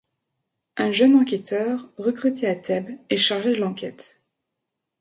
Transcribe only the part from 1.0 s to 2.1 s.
enquêteur